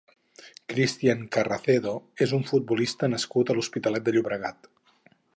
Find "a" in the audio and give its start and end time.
3.51-3.57